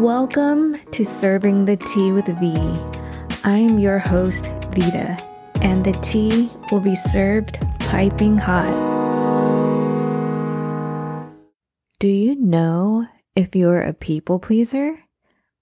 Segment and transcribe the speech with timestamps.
[0.00, 2.54] Welcome to Serving the Tea with V.
[3.44, 5.16] I'm your host, Vita,
[5.62, 8.74] and the tea will be served piping hot.
[11.98, 15.02] Do you know if you're a people pleaser?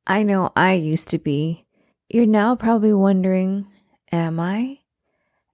[0.04, 1.64] I know I used to be.
[2.08, 3.68] You're now probably wondering,
[4.10, 4.80] am I?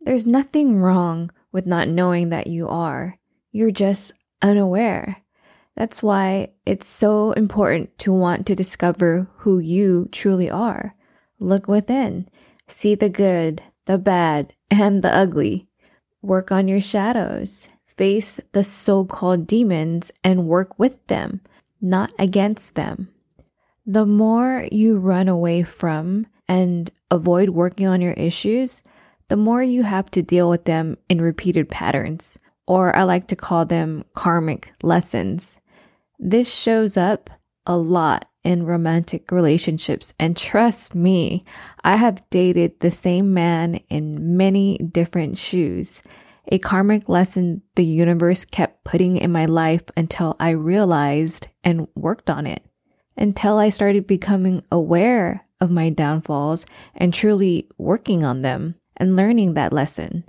[0.01, 3.19] There's nothing wrong with not knowing that you are.
[3.53, 5.19] You're just unaware.
[5.81, 10.95] That's why it's so important to want to discover who you truly are.
[11.39, 12.29] Look within,
[12.69, 15.69] see the good, the bad, and the ugly.
[16.21, 17.67] Work on your shadows.
[17.97, 21.41] Face the so called demons and work with them,
[21.81, 23.09] not against them.
[23.87, 28.83] The more you run away from and avoid working on your issues,
[29.29, 33.35] the more you have to deal with them in repeated patterns, or I like to
[33.35, 35.59] call them karmic lessons.
[36.23, 37.31] This shows up
[37.65, 41.45] a lot in romantic relationships, and trust me,
[41.83, 46.03] I have dated the same man in many different shoes.
[46.49, 52.29] A karmic lesson the universe kept putting in my life until I realized and worked
[52.29, 52.63] on it.
[53.17, 59.55] Until I started becoming aware of my downfalls and truly working on them and learning
[59.55, 60.25] that lesson.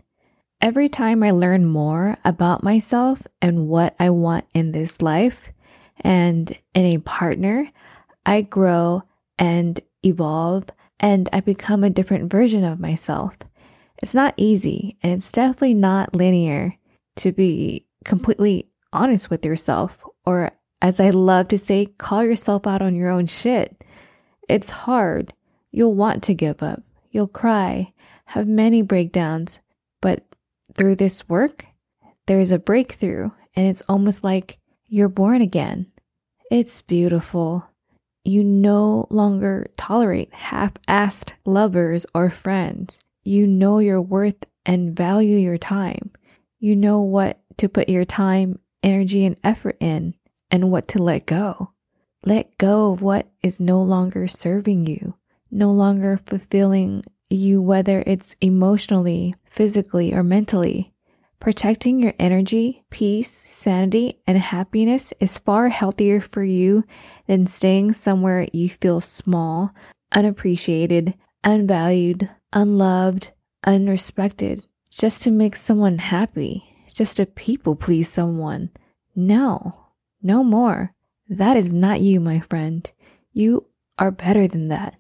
[0.61, 5.49] Every time I learn more about myself and what I want in this life
[6.01, 7.69] and in a partner,
[8.25, 9.03] I grow
[9.37, 10.65] and evolve
[10.99, 13.35] and I become a different version of myself.
[14.01, 16.77] It's not easy and it's definitely not linear
[17.17, 22.81] to be completely honest with yourself, or as I love to say, call yourself out
[22.81, 23.83] on your own shit.
[24.49, 25.33] It's hard.
[25.71, 26.81] You'll want to give up.
[27.11, 27.93] You'll cry
[28.31, 29.59] have many breakdowns,
[29.99, 30.23] but
[30.77, 31.65] through this work,
[32.27, 34.57] there is a breakthrough, and it's almost like
[34.87, 35.90] you're born again.
[36.51, 37.65] It's beautiful.
[38.25, 42.99] You no longer tolerate half assed lovers or friends.
[43.23, 46.11] You know your worth and value your time.
[46.59, 50.13] You know what to put your time, energy, and effort in,
[50.51, 51.71] and what to let go.
[52.25, 55.15] Let go of what is no longer serving you,
[55.49, 60.90] no longer fulfilling you, whether it's emotionally, physically, or mentally.
[61.41, 66.83] Protecting your energy, peace, sanity, and happiness is far healthier for you
[67.25, 69.73] than staying somewhere you feel small,
[70.11, 73.31] unappreciated, unvalued, unloved,
[73.65, 76.63] unrespected, just to make someone happy,
[76.93, 78.69] just to people please someone.
[79.15, 79.87] No,
[80.21, 80.93] no more.
[81.27, 82.89] That is not you, my friend.
[83.33, 83.65] You
[83.97, 84.95] are better than that.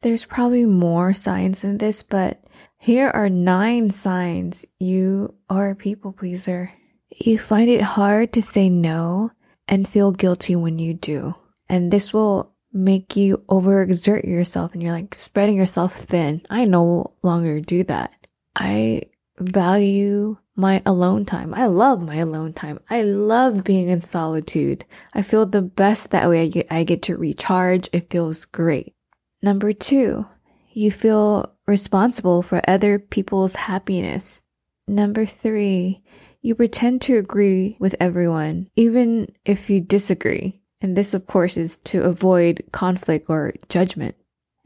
[0.00, 2.42] There's probably more signs than this, but
[2.84, 6.70] here are nine signs you are a people pleaser.
[7.08, 9.30] You find it hard to say no
[9.66, 11.34] and feel guilty when you do.
[11.66, 16.42] And this will make you overexert yourself and you're like spreading yourself thin.
[16.50, 18.12] I no longer do that.
[18.54, 19.04] I
[19.38, 21.54] value my alone time.
[21.54, 22.80] I love my alone time.
[22.90, 24.84] I love being in solitude.
[25.14, 26.42] I feel the best that way.
[26.42, 27.88] I get, I get to recharge.
[27.94, 28.94] It feels great.
[29.42, 30.26] Number two,
[30.74, 34.42] you feel responsible for other people's happiness.
[34.86, 36.02] Number three,
[36.42, 40.60] you pretend to agree with everyone, even if you disagree.
[40.80, 44.16] And this, of course, is to avoid conflict or judgment.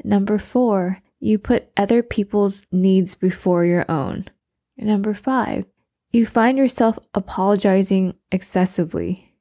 [0.03, 4.27] Number four, you put other people's needs before your own.
[4.77, 5.65] Number five,
[6.11, 9.37] you find yourself apologizing excessively.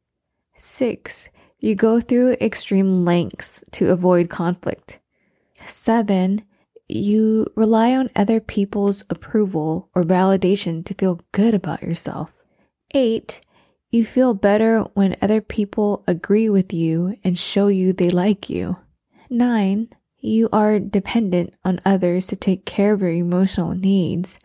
[0.56, 1.30] Six,
[1.60, 5.00] you go through extreme lengths to avoid conflict.
[5.66, 6.44] Seven,
[6.88, 12.32] you rely on other people's approval or validation to feel good about yourself.
[12.94, 13.42] Eight,
[13.92, 18.78] you feel better when other people agree with you and show you they like you.
[19.30, 19.90] Nine,
[20.20, 24.40] you are dependent on others to take care of your emotional needs.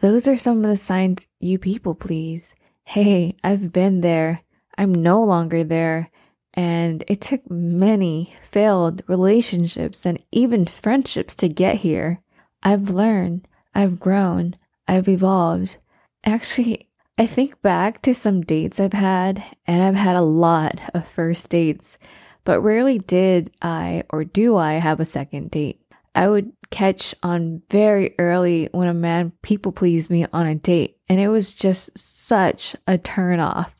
[0.00, 2.54] Those are some of the signs you people please.
[2.84, 4.42] Hey, I've been there.
[4.76, 6.10] I'm no longer there.
[6.54, 12.22] And it took many failed relationships and even friendships to get here.
[12.62, 14.54] I've learned, I've grown,
[14.86, 15.76] I've evolved.
[16.24, 21.06] Actually, I think back to some dates I've had, and I've had a lot of
[21.06, 21.98] first dates,
[22.44, 25.80] but rarely did I or do I have a second date.
[26.14, 30.98] I would catch on very early when a man people pleased me on a date,
[31.08, 33.74] and it was just such a turn off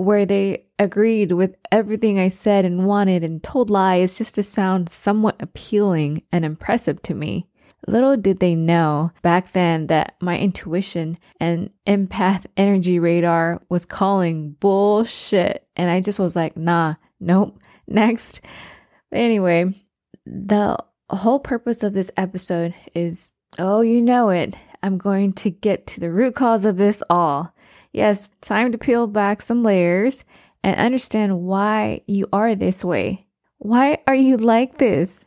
[0.00, 4.88] where they agreed with everything I said and wanted and told lies just to sound
[4.88, 7.46] somewhat appealing and impressive to me.
[7.86, 14.52] Little did they know back then that my intuition and empath energy radar was calling
[14.52, 15.66] bullshit.
[15.76, 18.40] And I just was like, nah, nope, next.
[19.12, 19.74] Anyway,
[20.24, 20.78] the
[21.10, 24.54] whole purpose of this episode is oh, you know it.
[24.82, 27.52] I'm going to get to the root cause of this all.
[27.92, 30.24] Yes, time to peel back some layers
[30.62, 33.26] and understand why you are this way.
[33.58, 35.24] Why are you like this?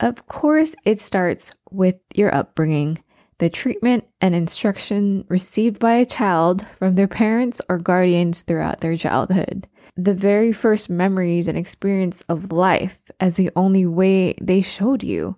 [0.00, 3.02] Of course, it starts with your upbringing,
[3.38, 8.96] the treatment and instruction received by a child from their parents or guardians throughout their
[8.96, 9.66] childhood.
[9.96, 15.36] The very first memories and experience of life as the only way they showed you,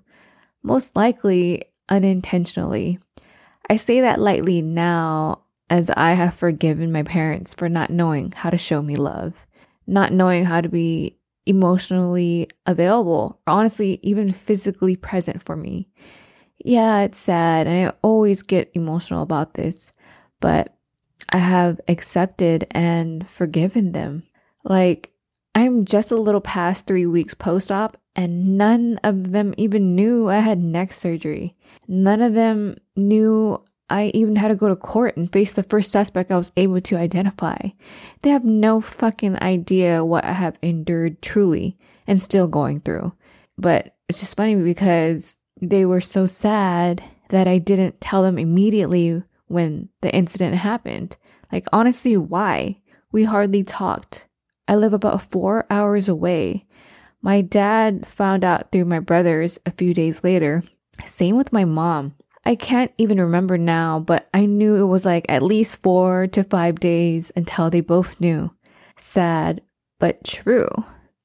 [0.63, 2.99] most likely unintentionally.
[3.69, 8.51] I say that lightly now as I have forgiven my parents for not knowing how
[8.51, 9.47] to show me love,
[9.87, 15.89] not knowing how to be emotionally available, or honestly, even physically present for me.
[16.65, 19.93] Yeah, it's sad, and I always get emotional about this,
[20.41, 20.77] but
[21.29, 24.25] I have accepted and forgiven them.
[24.65, 25.13] Like,
[25.55, 30.29] I'm just a little past three weeks post op, and none of them even knew
[30.29, 31.55] I had neck surgery.
[31.89, 35.93] None of them knew I even had to go to court and face the first
[35.93, 37.57] suspect I was able to identify.
[38.23, 43.13] They have no fucking idea what I have endured truly and still going through.
[43.57, 49.23] But it's just funny because they were so sad that I didn't tell them immediately
[49.47, 51.17] when the incident happened.
[51.53, 52.81] Like, honestly, why?
[53.13, 54.27] We hardly talked.
[54.69, 56.67] I live about four hours away.
[57.23, 60.65] My dad found out through my brothers a few days later.
[61.07, 62.15] Same with my mom.
[62.47, 66.45] I can't even remember now, but I knew it was like at least four to
[66.45, 68.53] five days until they both knew.
[68.97, 69.63] Sad,
[69.99, 70.69] but true.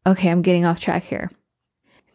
[0.07, 1.29] Okay, I'm getting off track here.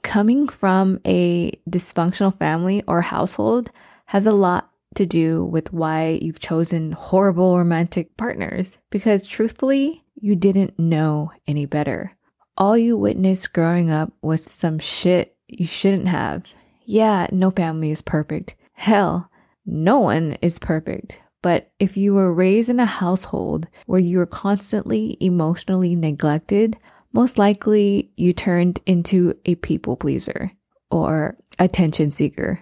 [0.03, 3.71] Coming from a dysfunctional family or household
[4.07, 10.35] has a lot to do with why you've chosen horrible romantic partners because truthfully, you
[10.35, 12.17] didn't know any better.
[12.57, 16.47] All you witnessed growing up was some shit you shouldn't have.
[16.85, 18.57] Yeah, no family is perfect.
[18.77, 19.31] Hell,
[19.65, 21.19] no one is perfect.
[21.43, 26.77] But if you were raised in a household where you were constantly emotionally neglected,
[27.13, 30.53] most likely you turned into a people pleaser
[30.91, 32.61] or attention seeker.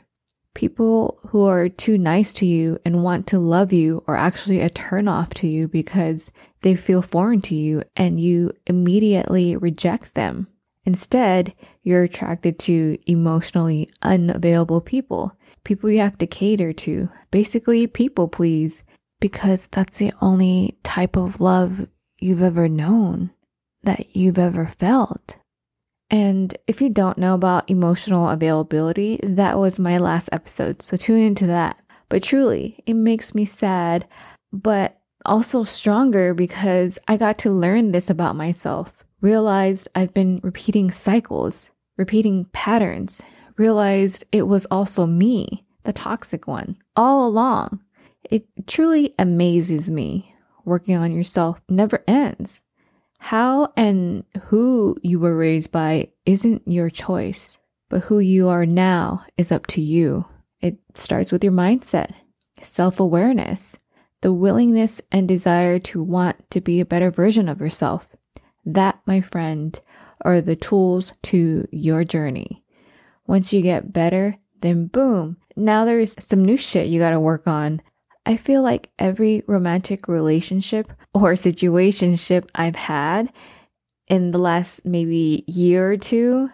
[0.55, 4.71] People who are too nice to you and want to love you are actually a
[4.71, 6.31] turn off to you because
[6.63, 10.47] they feel foreign to you and you immediately reject them.
[10.87, 17.09] Instead, you're attracted to emotionally unavailable people people you have to cater to.
[17.31, 18.83] Basically, people please,
[19.21, 21.89] because that's the only type of love
[22.21, 23.31] you've ever known,
[23.83, 25.39] that you've ever felt.
[26.11, 31.21] And if you don't know about emotional availability, that was my last episode, so tune
[31.21, 31.81] into that.
[32.09, 34.07] But truly, it makes me sad,
[34.53, 38.93] but also stronger because I got to learn this about myself.
[39.23, 43.23] Realized I've been repeating cycles, repeating patterns,
[43.56, 47.81] realized it was also me, the toxic one, all along.
[48.31, 50.35] It truly amazes me.
[50.65, 52.62] Working on yourself never ends.
[53.19, 57.59] How and who you were raised by isn't your choice,
[57.89, 60.25] but who you are now is up to you.
[60.61, 62.15] It starts with your mindset,
[62.62, 63.77] self awareness,
[64.23, 68.09] the willingness and desire to want to be a better version of yourself.
[68.65, 69.79] That, my friend,
[70.23, 72.64] are the tools to your journey.
[73.27, 77.81] Once you get better, then boom, now there's some new shit you gotta work on.
[78.27, 83.33] I feel like every romantic relationship or situationship I've had
[84.09, 86.51] in the last maybe year or two,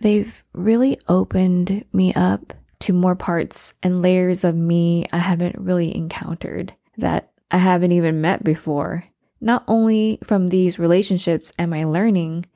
[0.00, 5.94] they've really opened me up to more parts and layers of me I haven't really
[5.96, 9.04] encountered that I haven't even met before.
[9.40, 12.46] Not only from these relationships am I learning,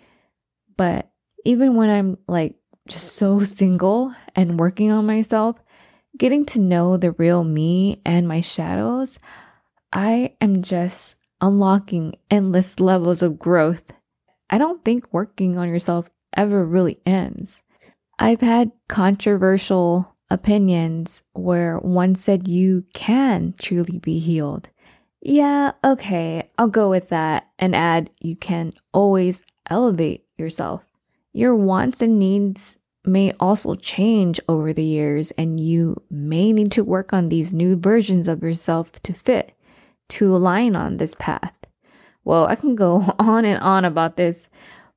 [0.76, 1.10] but
[1.44, 2.56] even when I'm like
[2.88, 5.56] just so single and working on myself,
[6.16, 9.18] getting to know the real me and my shadows,
[9.92, 13.92] I am just unlocking endless levels of growth.
[14.50, 17.62] I don't think working on yourself ever really ends.
[18.18, 24.68] I've had controversial opinions where one said you can truly be healed.
[25.20, 30.82] Yeah, okay, I'll go with that and add you can always elevate yourself.
[31.32, 32.77] Your wants and needs
[33.08, 37.76] may also change over the years, and you may need to work on these new
[37.76, 39.52] versions of yourself to fit,
[40.10, 41.58] to align on this path.
[42.24, 44.48] Well, I can go on and on about this,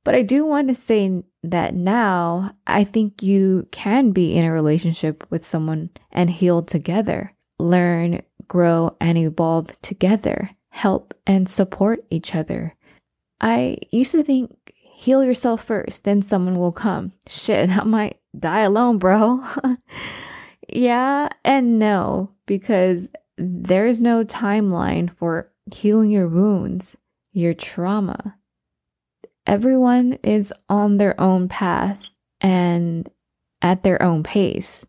[0.04, 4.52] but I do want to say that now I think you can be in a
[4.52, 12.34] relationship with someone and heal together, learn, grow, and evolve together, help and support each
[12.34, 12.74] other.
[13.40, 14.56] I used to think
[15.02, 17.12] heal yourself first, then someone will come.
[17.26, 19.42] Shit, I might die alone, bro.
[20.68, 26.96] yeah, and no, because there's no timeline for healing your wounds,
[27.32, 28.38] your trauma.
[29.44, 32.08] Everyone is on their own path
[32.40, 33.10] and
[33.60, 34.86] at their own pace.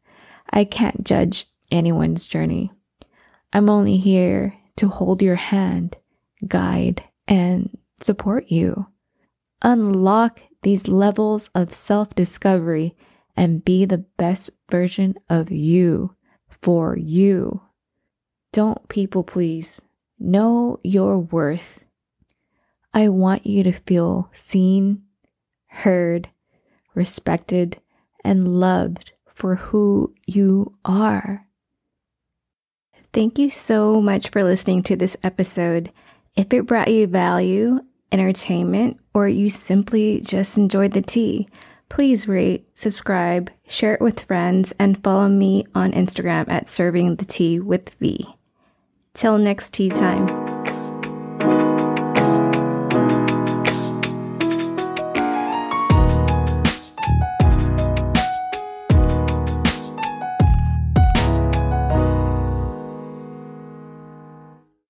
[0.52, 2.72] I can't judge anyone's journey.
[3.52, 5.98] I'm only here to hold your hand,
[6.48, 8.86] guide, and support you.
[9.64, 12.96] Unlock these levels of self discovery
[13.36, 16.16] and be the best version of you
[16.62, 17.62] for you.
[18.52, 19.82] Don't people please.
[20.20, 21.80] Know your worth.
[22.94, 25.04] I want you to feel seen,
[25.68, 26.30] heard,
[26.94, 27.80] respected,
[28.24, 31.48] and loved for who you are.
[33.12, 35.92] Thank you so much for listening to this episode.
[36.36, 37.80] If it brought you value,
[38.14, 41.50] entertainment, or you simply just enjoyed the tea,
[41.90, 47.26] please rate, subscribe, share it with friends, and follow me on Instagram at serving the
[47.26, 48.26] tea with V.
[49.14, 50.43] Till next tea time.